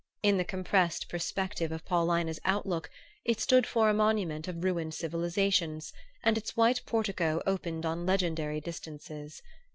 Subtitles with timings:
[0.23, 2.89] In the compressed perspective of Paulina's outlook
[3.23, 5.93] it stood for a monument of ruined civilizations,
[6.23, 9.43] and its white portico opened on legendary distances.